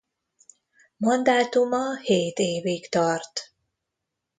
[0.97, 3.39] Mandátuma hét évig tart.